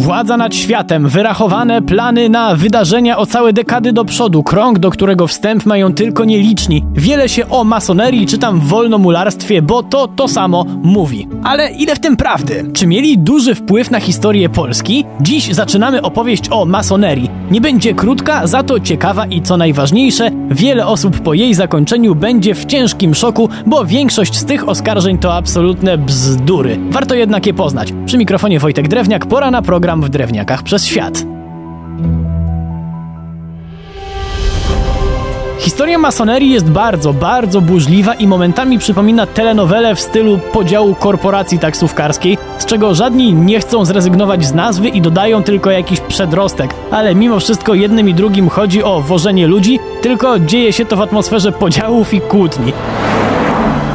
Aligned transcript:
Władza 0.00 0.36
nad 0.36 0.54
światem, 0.54 1.08
wyrachowane 1.08 1.82
plany 1.82 2.28
na 2.28 2.54
wydarzenia 2.54 3.18
o 3.18 3.26
całe 3.26 3.52
dekady 3.52 3.92
do 3.92 4.04
przodu, 4.04 4.42
krąg, 4.42 4.78
do 4.78 4.90
którego 4.90 5.26
wstęp 5.26 5.66
mają 5.66 5.92
tylko 5.92 6.24
nieliczni. 6.24 6.84
Wiele 6.94 7.28
się 7.28 7.48
o 7.48 7.64
masonerii 7.64 8.26
czytam 8.26 8.60
w 8.60 8.64
wolnomularstwie, 8.64 9.62
bo 9.62 9.82
to 9.82 10.08
to 10.08 10.28
samo 10.28 10.64
mówi. 10.82 11.28
Ale 11.44 11.70
ile 11.70 11.94
w 11.96 11.98
tym 11.98 12.16
prawdy? 12.16 12.70
Czy 12.72 12.86
mieli 12.86 13.18
duży 13.18 13.54
wpływ 13.54 13.90
na 13.90 14.00
historię 14.00 14.48
Polski? 14.48 15.04
Dziś 15.20 15.54
zaczynamy 15.54 16.02
opowieść 16.02 16.44
o 16.50 16.64
masonerii. 16.64 17.30
Nie 17.50 17.60
będzie 17.60 17.94
krótka, 17.94 18.46
za 18.46 18.62
to 18.62 18.80
ciekawa 18.80 19.26
i 19.26 19.42
co 19.42 19.56
najważniejsze, 19.56 20.30
wiele 20.50 20.86
osób 20.86 21.20
po 21.20 21.34
jej 21.34 21.54
zakończeniu 21.54 22.14
będzie 22.14 22.54
w 22.54 22.64
ciężkim 22.64 23.14
szoku, 23.14 23.48
bo 23.66 23.84
większość 23.84 24.36
z 24.36 24.44
tych 24.44 24.68
oskarżeń 24.68 25.18
to 25.18 25.34
absolutne 25.34 25.98
bzdury. 25.98 26.78
Warto 26.90 27.14
jednak 27.14 27.46
je 27.46 27.54
poznać. 27.54 27.92
Przy 28.06 28.18
mikrofonie 28.18 28.58
Wojtek 28.58 28.88
Drewniak, 28.88 29.26
pora 29.26 29.50
na 29.50 29.62
program 29.62 29.99
w 30.00 30.08
Drewniakach 30.08 30.62
przez 30.62 30.86
świat. 30.86 31.24
Historia 35.60 35.98
masonerii 35.98 36.50
jest 36.50 36.70
bardzo, 36.70 37.12
bardzo 37.12 37.60
burzliwa 37.60 38.14
i 38.14 38.26
momentami 38.26 38.78
przypomina 38.78 39.26
telenowelę 39.26 39.94
w 39.94 40.00
stylu 40.00 40.38
podziału 40.52 40.94
korporacji 40.94 41.58
taksówkarskiej, 41.58 42.38
z 42.58 42.66
czego 42.66 42.94
żadni 42.94 43.34
nie 43.34 43.60
chcą 43.60 43.84
zrezygnować 43.84 44.46
z 44.46 44.54
nazwy 44.54 44.88
i 44.88 45.00
dodają 45.00 45.42
tylko 45.42 45.70
jakiś 45.70 46.00
przedrostek. 46.00 46.74
Ale 46.90 47.14
mimo 47.14 47.40
wszystko 47.40 47.74
jednym 47.74 48.08
i 48.08 48.14
drugim 48.14 48.48
chodzi 48.48 48.82
o 48.82 49.00
wożenie 49.00 49.46
ludzi, 49.46 49.78
tylko 50.02 50.38
dzieje 50.38 50.72
się 50.72 50.84
to 50.84 50.96
w 50.96 51.00
atmosferze 51.00 51.52
podziałów 51.52 52.14
i 52.14 52.20
kłótni. 52.20 52.72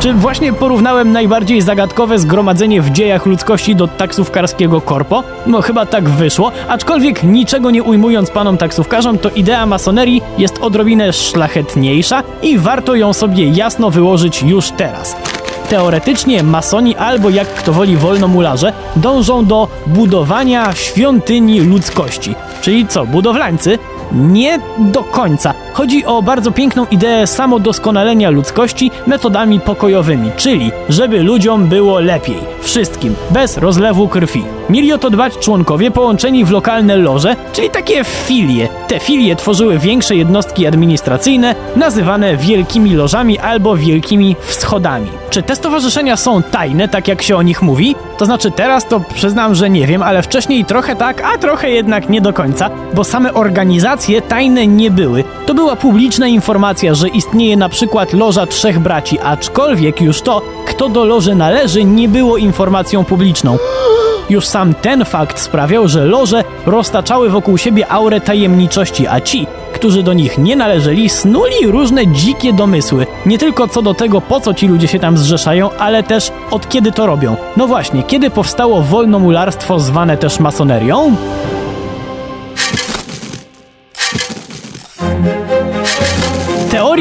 Czy 0.06 0.14
właśnie 0.14 0.54
porównałem 0.54 1.12
najbardziej 1.12 1.62
zagadkowe 1.62 2.20
zgromadzenie 2.20 2.82
w 2.82 2.90
dziejach 2.90 3.26
ludzkości 3.26 3.76
do 3.76 3.88
taksówkarskiego 3.88 4.82
korpo? 4.82 5.24
No 5.48 5.62
chyba 5.62 5.86
tak 5.86 6.10
wyszło, 6.10 6.52
aczkolwiek 6.68 7.24
niczego 7.24 7.72
nie 7.72 7.84
ujmując 7.84 8.32
panom 8.32 8.58
taksówkarzom, 8.58 9.18
to 9.18 9.30
idea 9.30 9.66
masonerii 9.66 10.22
jest 10.38 10.58
odrobinę 10.62 11.14
szlachetniejsza 11.14 12.24
i 12.42 12.58
warto 12.58 12.96
ją 12.96 13.14
sobie 13.14 13.50
jasno 13.50 13.92
wyłożyć 13.92 14.44
już 14.44 14.72
teraz. 14.72 15.16
Teoretycznie 15.70 16.44
masoni 16.44 16.96
albo 16.96 17.30
jak 17.30 17.48
kto 17.48 17.74
woli 17.74 17.98
wolnomularze 17.98 18.74
dążą 18.96 19.46
do 19.46 19.68
budowania 19.88 20.74
świątyni 20.74 21.60
ludzkości. 21.60 22.36
Czyli 22.62 22.88
co, 22.88 23.06
budowlańcy? 23.06 23.80
Nie 24.12 24.60
do 24.78 25.04
końca. 25.04 25.54
Chodzi 25.74 26.06
o 26.06 26.22
bardzo 26.22 26.52
piękną 26.52 26.86
ideę 26.92 27.28
samodoskonalenia 27.28 28.30
ludzkości 28.30 28.92
metodami 29.08 29.60
pokojowymi, 29.60 30.32
czyli 30.38 30.72
żeby 30.90 31.24
ludziom 31.24 31.68
było 31.68 32.00
lepiej. 32.00 32.38
Wszystkim, 32.62 33.16
bez 33.32 33.58
rozlewu 33.58 34.08
krwi. 34.08 34.44
Mieli 34.70 34.94
o 34.94 34.98
to 34.98 35.10
dbać 35.10 35.38
członkowie 35.38 35.92
połączeni 35.92 36.46
w 36.46 36.52
lokalne 36.52 36.98
loże, 36.98 37.36
czyli 37.54 37.70
takie 37.70 38.04
filie. 38.04 38.68
Te 38.88 39.00
filie 39.00 39.36
tworzyły 39.36 39.80
większe 39.80 40.16
jednostki 40.16 40.68
administracyjne, 40.68 41.56
nazywane 41.76 42.38
wielkimi 42.38 42.96
lożami 42.96 43.40
albo 43.40 43.78
wielkimi 43.78 44.36
wschodami. 44.40 45.08
Czy 45.30 45.44
te 45.44 45.56
stowarzyszenia 45.56 46.18
są 46.18 46.44
tajne, 46.44 46.88
tak 46.88 47.08
jak 47.08 47.22
się 47.22 47.38
o 47.38 47.42
nich 47.42 47.62
mówi? 47.62 47.96
To 48.18 48.26
znaczy 48.26 48.52
teraz 48.52 48.88
to 48.88 49.02
przyznam, 49.14 49.56
że 49.56 49.70
nie 49.70 49.88
wiem, 49.88 50.04
ale 50.04 50.22
wcześniej 50.22 50.66
trochę 50.66 50.96
tak, 50.96 51.22
a 51.22 51.38
trochę 51.38 51.70
jednak 51.70 52.10
nie 52.10 52.22
do 52.22 52.34
końca, 52.34 52.70
bo 52.94 53.04
same 53.04 53.34
organizacje 53.34 54.22
tajne 54.22 54.68
nie 54.68 54.92
były. 54.92 55.24
To 55.46 55.54
była 55.54 55.76
publiczna 55.76 56.28
informacja, 56.28 56.96
że 56.96 57.08
istnieje 57.08 57.58
na 57.58 57.70
przykład 57.70 58.14
loża 58.14 58.46
trzech 58.46 58.80
braci, 58.80 59.20
aczkolwiek 59.20 60.02
już 60.02 60.22
to, 60.22 60.42
kto 60.66 60.90
do 60.90 61.06
loży 61.06 61.36
należy, 61.36 61.84
nie 61.84 62.10
było 62.10 62.38
informacją 62.38 63.04
publiczną. 63.04 63.58
Już 64.30 64.48
sam 64.48 64.74
ten 64.74 65.06
fakt 65.06 65.40
sprawiał, 65.40 65.88
że 65.88 66.06
loże 66.06 66.44
roztaczały 66.66 67.30
wokół 67.30 67.58
siebie 67.58 67.92
aurę 67.92 68.22
tajemniczości, 68.22 69.08
a 69.08 69.22
ci, 69.22 69.48
którzy 69.74 70.04
do 70.04 70.14
nich 70.14 70.38
nie 70.38 70.56
należeli, 70.56 71.10
snuli 71.10 71.68
różne 71.68 72.08
dzikie 72.08 72.54
domysły. 72.54 73.08
Nie 73.26 73.38
tylko 73.38 73.68
co 73.68 73.82
do 73.82 73.94
tego, 73.94 74.22
po 74.22 74.40
co 74.40 74.54
ci 74.54 74.68
ludzie 74.68 74.88
się 74.88 75.00
tam 75.00 75.18
zrzeszają, 75.18 75.70
ale 75.72 76.04
też 76.04 76.32
od 76.52 76.70
kiedy 76.70 76.92
to 76.92 77.06
robią. 77.06 77.36
No 77.58 77.68
właśnie, 77.68 78.04
kiedy 78.04 78.30
powstało 78.30 78.82
wolnomularstwo 78.82 79.80
zwane 79.80 80.18
też 80.18 80.40
masonerią? 80.40 81.16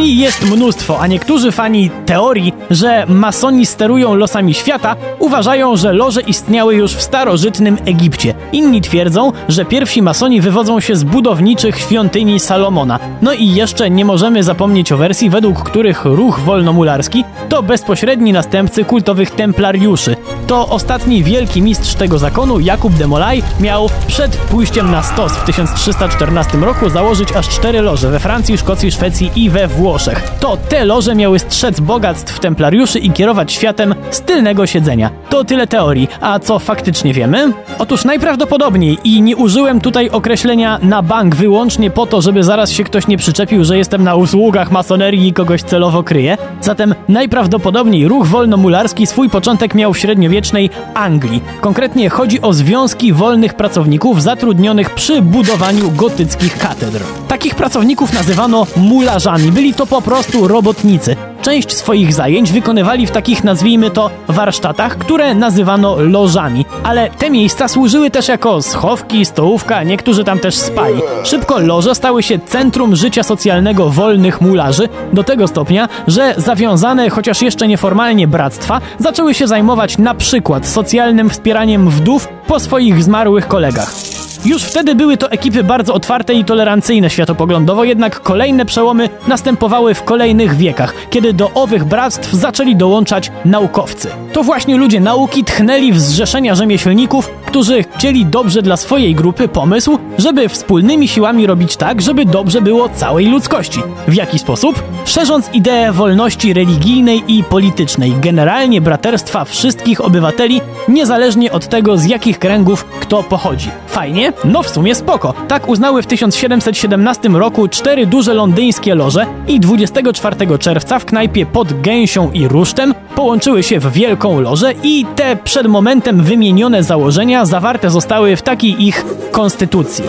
Teorii 0.05 0.21
jest 0.21 0.51
mnóstwo, 0.51 1.01
a 1.01 1.07
niektórzy 1.07 1.53
fani 1.53 1.91
teorii, 2.07 2.53
że 2.71 3.07
masoni 3.09 3.67
sterują 3.67 4.15
losami 4.15 4.55
świata, 4.55 4.97
uważają, 5.19 5.77
że 5.77 5.93
loże 5.93 6.21
istniały 6.21 6.75
już 6.75 6.93
w 6.93 7.03
starożytnym 7.03 7.79
Egipcie. 7.85 8.35
Inni 8.53 8.81
twierdzą, 8.81 9.33
że 9.49 9.65
pierwsi 9.65 10.03
masoni 10.03 10.41
wywodzą 10.41 10.81
się 10.81 10.97
z 10.97 11.05
budowniczych 11.05 11.79
świątyni 11.79 12.41
Salomona. 12.41 12.99
No 13.23 13.33
i 13.33 13.49
jeszcze 13.49 13.91
nie 13.91 14.05
możemy 14.05 14.43
zapomnieć 14.43 14.93
o 14.93 14.97
wersji, 14.97 15.31
według 15.31 15.63
których 15.63 16.05
ruch 16.05 16.41
wolnomularski 16.41 17.25
to 17.49 17.63
bezpośredni 17.63 18.33
następcy 18.33 18.85
kultowych 18.85 19.31
templariuszy. 19.31 20.17
To 20.47 20.69
ostatni 20.69 21.23
wielki 21.23 21.63
mistrz 21.63 21.95
tego 21.95 22.19
zakonu, 22.19 22.61
Jakub 22.61 22.95
de 22.95 23.07
Molay, 23.07 23.43
miał 23.61 23.91
przed 24.07 24.37
pójściem 24.37 24.91
na 24.91 25.03
stos 25.03 25.33
w 25.33 25.45
1314 25.45 26.59
roku 26.59 26.91
założyć 26.91 27.33
aż 27.33 27.49
cztery 27.49 27.81
loże 27.81 28.11
we 28.11 28.21
Francji, 28.21 28.59
Szkocji, 28.59 28.91
Szwecji 28.91 29.31
i 29.37 29.51
we 29.51 29.69
Włoszech. 29.69 29.94
To 30.41 30.57
te 30.69 30.85
loże 30.85 31.15
miały 31.15 31.39
strzec 31.39 31.81
bogactw 31.81 32.41
templariuszy 32.41 32.99
i 32.99 33.11
kierować 33.11 33.53
światem 33.53 33.95
z 34.11 34.21
tylnego 34.21 34.67
siedzenia. 34.67 35.11
To 35.31 35.45
tyle 35.45 35.67
teorii, 35.67 36.09
a 36.21 36.39
co 36.39 36.59
faktycznie 36.59 37.13
wiemy? 37.13 37.53
Otóż 37.79 38.05
najprawdopodobniej 38.05 38.99
i 39.05 39.23
nie 39.23 39.37
użyłem 39.37 39.81
tutaj 39.81 40.11
określenia 40.11 40.79
na 40.83 41.03
bank 41.03 41.37
wyłącznie 41.37 41.91
po 41.91 42.07
to, 42.07 42.23
żeby 42.23 42.45
zaraz 42.45 42.71
się 42.71 42.85
ktoś 42.85 43.07
nie 43.07 43.19
przyczepił, 43.19 43.65
że 43.65 43.79
jestem 43.79 44.05
na 44.05 44.15
usługach 44.15 44.71
masonerii 44.71 45.29
i 45.29 45.33
kogoś 45.33 45.63
celowo 45.63 46.03
kryję. 46.03 46.37
Zatem 46.61 46.95
najprawdopodobniej 47.09 48.09
ruch 48.09 48.27
wolnomularski 48.27 49.07
swój 49.07 49.31
początek 49.31 49.75
miał 49.75 49.93
w 49.93 49.99
średniowiecznej 49.99 50.71
Anglii. 50.95 51.43
Konkretnie 51.61 52.11
chodzi 52.11 52.41
o 52.41 52.53
związki 52.53 53.13
wolnych 53.13 53.55
pracowników 53.55 54.23
zatrudnionych 54.23 54.91
przy 54.91 55.23
budowaniu 55.23 55.91
gotyckich 55.91 56.59
katedr. 56.59 57.01
Takich 57.29 57.55
pracowników 57.55 58.13
nazywano 58.13 58.67
mularzami. 58.77 59.53
Byli 59.53 59.75
to 59.75 59.84
po 59.87 60.03
prostu 60.03 60.49
robotnicy. 60.49 61.17
Część 61.43 61.73
swoich 61.73 62.15
zajęć 62.15 62.53
wykonywali 62.53 63.07
w 63.07 63.11
takich, 63.11 63.45
nazwijmy 63.45 63.91
to, 63.91 64.11
warsztatach, 64.29 64.99
które 64.99 65.35
nazywano 65.35 65.97
lożami. 65.97 66.65
Ale 66.83 67.11
te 67.11 67.31
miejsca 67.31 67.69
służyły 67.69 68.11
też 68.11 68.29
jako 68.29 68.63
schowki, 68.63 69.25
stołówka, 69.25 69.83
niektórzy 69.83 70.25
tam 70.25 70.39
też 70.39 70.55
spali. 70.55 71.01
Szybko 71.25 71.59
loże 71.59 71.95
stały 71.95 72.23
się 72.23 72.39
centrum 72.39 72.97
życia 72.97 73.23
socjalnego 73.23 73.91
wolnych 73.91 74.41
mularzy, 74.41 74.89
do 75.13 75.25
tego 75.25 75.49
stopnia, 75.49 75.89
że 76.07 76.35
zawiązane, 76.37 77.11
chociaż 77.11 77.43
jeszcze 77.43 77.69
nieformalnie 77.69 78.29
bractwa, 78.29 78.81
zaczęły 78.99 79.35
się 79.35 79.47
zajmować 79.47 79.99
na 79.99 80.15
przykład 80.15 80.67
socjalnym 80.67 81.31
wspieraniem 81.31 81.91
wdów 81.91 82.29
po 82.47 82.61
swoich 82.61 83.03
zmarłych 83.03 83.49
kolegach. 83.49 84.14
Już 84.45 84.63
wtedy 84.63 84.95
były 84.95 85.17
to 85.17 85.31
ekipy 85.31 85.65
bardzo 85.65 85.95
otwarte 85.95 86.35
i 86.35 86.45
tolerancyjne 86.45 87.11
światopoglądowo, 87.11 87.85
jednak 87.85 88.21
kolejne 88.21 88.65
przełomy 88.65 89.09
następowały 89.29 89.95
w 89.95 90.03
kolejnych 90.03 90.57
wiekach, 90.57 90.95
kiedy 91.11 91.33
do 91.33 91.51
owych 91.51 91.85
bractw 91.85 92.33
zaczęli 92.33 92.77
dołączać 92.77 93.33
naukowcy. 93.45 94.09
To 94.33 94.43
właśnie 94.43 94.77
ludzie 94.77 95.01
nauki 95.01 95.45
tchnęli 95.45 95.93
w 95.93 96.01
zrzeszenia 96.01 96.55
rzemieślników, 96.55 97.31
którzy 97.47 97.83
chcieli 97.83 98.27
dobrze 98.27 98.63
dla 98.63 98.77
swojej 98.77 99.15
grupy 99.15 99.49
pomysł, 99.49 99.99
żeby 100.19 100.49
wspólnymi 100.49 101.09
siłami 101.09 101.47
robić 101.47 101.77
tak, 101.77 102.03
żeby 102.03 102.25
dobrze 102.25 102.61
było 102.61 102.89
całej 102.89 103.27
ludzkości. 103.27 103.81
W 104.09 104.15
jaki 104.15 104.39
sposób? 104.39 104.83
Szerząc 105.05 105.51
ideę 105.53 105.93
wolności 105.93 106.53
religijnej 106.53 107.23
i 107.29 107.45
politycznej, 107.45 108.15
generalnie 108.21 108.81
braterstwa 108.81 109.45
wszystkich 109.45 110.01
obywateli, 110.01 110.61
niezależnie 110.89 111.53
od 111.53 111.69
tego 111.69 111.99
z 111.99 112.05
jakich 112.05 112.39
kręgów 112.39 112.85
kto 113.01 113.23
pochodzi. 113.23 113.71
Fajnie? 113.87 114.33
No 114.45 114.63
w 114.63 114.69
sumie 114.69 114.95
spoko. 114.95 115.35
Tak 115.49 115.69
uznały 115.69 116.03
w 116.03 116.07
1717 116.07 117.29
roku 117.29 117.69
cztery 117.69 118.07
duże 118.07 118.35
londyńskie 118.35 118.95
loże 118.95 119.27
i 119.49 119.61
24 119.61 120.59
czerwca 120.59 120.99
w 120.99 121.05
knajpie 121.05 121.47
pod 121.47 121.81
Gęsią 121.81 122.31
i 122.33 122.49
Rusztem 122.49 122.95
połączyły 123.15 123.63
się 123.63 123.81
w 123.81 123.93
wielką 123.93 124.41
lożę 124.41 124.73
i 124.83 125.07
te 125.17 125.37
przed 125.37 125.67
momentem 125.67 126.23
wymienione 126.23 126.83
założenia 126.83 127.47
zawarte 127.47 127.91
zostały 127.91 128.37
w 128.37 128.43
takiej 128.43 128.87
ich 128.87 129.05
konstytucji. 129.33 130.05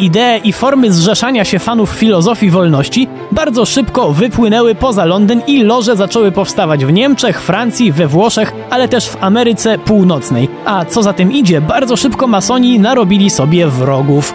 Idee 0.00 0.40
i 0.44 0.52
formy 0.52 0.92
zrzeszania 0.92 1.44
się 1.44 1.58
fanów 1.58 1.90
filozofii 1.90 2.50
wolności 2.50 3.08
bardzo 3.32 3.66
szybko 3.66 4.12
wypłynęły 4.12 4.74
poza 4.74 5.04
Londyn 5.04 5.42
i 5.46 5.62
loże 5.62 5.96
zaczęły 5.96 6.32
powstawać 6.32 6.84
w 6.84 6.92
Niemczech, 6.92 7.42
Francji, 7.42 7.92
we 7.92 8.06
Włoszech, 8.06 8.52
ale 8.70 8.88
też 8.88 9.08
w 9.08 9.16
Ameryce 9.20 9.78
Północnej. 9.78 10.48
A 10.64 10.84
co 10.84 11.02
za 11.02 11.12
tym 11.12 11.32
idzie, 11.32 11.60
bardzo 11.60 11.96
szybko 11.96 12.26
masoni 12.26 12.78
narobili 12.78 13.30
sobie 13.30 13.66
wrogów. 13.66 14.34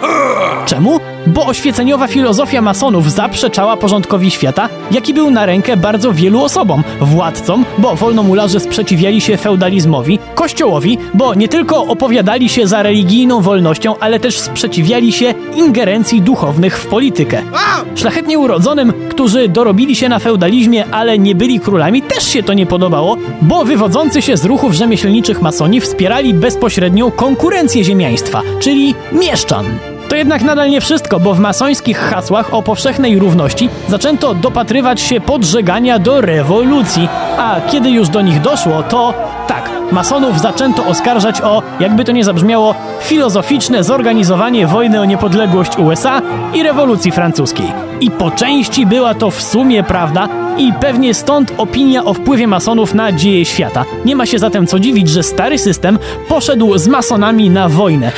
Czemu? 0.65 0.99
Bo 1.27 1.45
oświeceniowa 1.45 2.07
filozofia 2.07 2.61
masonów 2.61 3.11
zaprzeczała 3.11 3.77
porządkowi 3.77 4.31
świata, 4.31 4.69
jaki 4.91 5.13
był 5.13 5.31
na 5.31 5.45
rękę 5.45 5.77
bardzo 5.77 6.13
wielu 6.13 6.43
osobom. 6.43 6.83
Władcom, 7.01 7.65
bo 7.77 7.95
wolnomularze 7.95 8.59
sprzeciwiali 8.59 9.21
się 9.21 9.37
feudalizmowi, 9.37 10.19
kościołowi, 10.35 10.97
bo 11.13 11.33
nie 11.33 11.47
tylko 11.47 11.85
opowiadali 11.85 12.49
się 12.49 12.67
za 12.67 12.83
religijną 12.83 13.41
wolnością, 13.41 13.95
ale 13.99 14.19
też 14.19 14.39
sprzeciwiali 14.39 15.11
się 15.11 15.33
ingerencji 15.55 16.21
duchownych 16.21 16.79
w 16.79 16.87
politykę. 16.87 17.41
Szlachetnie 17.95 18.39
urodzonym, 18.39 18.93
którzy 19.09 19.49
dorobili 19.49 19.95
się 19.95 20.09
na 20.09 20.19
feudalizmie, 20.19 20.85
ale 20.91 21.19
nie 21.19 21.35
byli 21.35 21.59
królami, 21.59 22.01
też 22.01 22.23
się 22.27 22.43
to 22.43 22.53
nie 22.53 22.65
podobało, 22.65 23.17
bo 23.41 23.65
wywodzący 23.65 24.21
się 24.21 24.37
z 24.37 24.45
ruchów 24.45 24.73
rzemieślniczych 24.73 25.41
masoni 25.41 25.81
wspierali 25.81 26.33
bezpośrednią 26.33 27.11
konkurencję 27.11 27.83
ziemiaństwa, 27.83 28.41
czyli 28.59 28.95
mieszczan. 29.11 29.65
To 30.09 30.15
jednak 30.15 30.43
nadal 30.43 30.69
nie 30.69 30.81
wszystko, 30.81 31.19
bo 31.19 31.33
w 31.33 31.39
masońskich 31.39 31.97
hasłach 31.97 32.53
o 32.53 32.63
powszechnej 32.63 33.19
równości 33.19 33.69
zaczęto 33.87 34.33
dopatrywać 34.33 35.01
się 35.01 35.21
podżegania 35.21 35.99
do 35.99 36.21
rewolucji, 36.21 37.09
a 37.37 37.55
kiedy 37.71 37.89
już 37.89 38.09
do 38.09 38.21
nich 38.21 38.41
doszło, 38.41 38.83
to 38.83 39.13
tak, 39.47 39.69
masonów 39.91 40.39
zaczęto 40.39 40.85
oskarżać 40.85 41.41
o, 41.41 41.61
jakby 41.79 42.03
to 42.03 42.11
nie 42.11 42.23
zabrzmiało, 42.23 42.75
filozoficzne 43.01 43.83
zorganizowanie 43.83 44.67
wojny 44.67 45.01
o 45.01 45.05
niepodległość 45.05 45.77
USA 45.77 46.21
i 46.53 46.63
rewolucji 46.63 47.11
francuskiej. 47.11 47.73
I 48.01 48.11
po 48.11 48.31
części 48.31 48.85
była 48.85 49.13
to 49.13 49.31
w 49.31 49.41
sumie 49.41 49.83
prawda, 49.83 50.27
i 50.57 50.73
pewnie 50.73 51.13
stąd 51.13 51.53
opinia 51.57 52.05
o 52.05 52.13
wpływie 52.13 52.47
masonów 52.47 52.93
na 52.93 53.11
dzieje 53.11 53.45
świata. 53.45 53.85
Nie 54.05 54.15
ma 54.15 54.25
się 54.25 54.39
zatem 54.39 54.67
co 54.67 54.79
dziwić, 54.79 55.09
że 55.09 55.23
stary 55.23 55.57
system 55.57 55.99
poszedł 56.27 56.77
z 56.77 56.87
masonami 56.87 57.49
na 57.49 57.69
wojnę. 57.69 58.11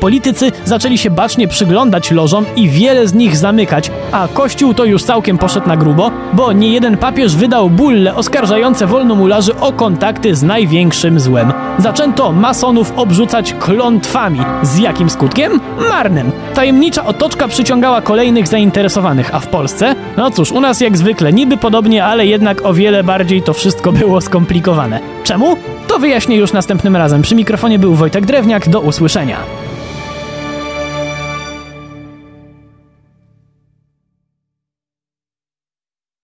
Politycy 0.00 0.52
zaczęli 0.64 0.98
się 0.98 1.10
bacznie 1.10 1.48
przyglądać 1.48 2.10
lożom 2.10 2.44
i 2.56 2.68
wiele 2.68 3.08
z 3.08 3.14
nich 3.14 3.36
zamykać, 3.36 3.90
a 4.12 4.28
Kościół 4.28 4.74
to 4.74 4.84
już 4.84 5.02
całkiem 5.02 5.38
poszedł 5.38 5.68
na 5.68 5.76
grubo, 5.76 6.10
bo 6.32 6.52
nie 6.52 6.72
jeden 6.72 6.96
papież 6.96 7.36
wydał 7.36 7.70
bulle 7.70 8.14
oskarżające 8.14 8.86
wolnomularzy 8.86 9.56
o 9.56 9.72
kontakty 9.72 10.34
z 10.34 10.42
największym 10.42 11.20
złem. 11.20 11.52
Zaczęto 11.78 12.32
masonów 12.32 12.92
obrzucać 12.96 13.54
klątwami. 13.54 14.40
Z 14.62 14.78
jakim 14.78 15.10
skutkiem? 15.10 15.60
Marnym. 15.88 16.32
Tajemnicza 16.54 17.04
otoczka 17.04 17.48
przyciągała 17.48 18.02
kolejnych 18.02 18.48
zainteresowanych, 18.48 19.34
a 19.34 19.40
w 19.40 19.46
Polsce? 19.46 19.94
No 20.16 20.30
cóż, 20.30 20.52
u 20.52 20.60
nas 20.60 20.80
jak 20.80 20.98
zwykle 20.98 21.32
niby 21.32 21.56
podobnie, 21.56 22.04
ale 22.04 22.26
jednak 22.26 22.66
o 22.66 22.74
wiele 22.74 23.04
bardziej 23.04 23.42
to 23.42 23.52
wszystko 23.52 23.92
było 24.00 24.20
skomplikowane. 24.20 25.00
Czemu? 25.24 25.56
To 25.88 25.98
wyjaśnię 25.98 26.36
już 26.36 26.52
następnym 26.52 26.96
razem. 26.96 27.22
Przy 27.22 27.34
mikrofonie 27.34 27.78
był 27.78 27.94
Wojtek 27.94 28.26
Drewniak. 28.26 28.68
Do 28.68 28.80
usłyszenia. 28.80 29.36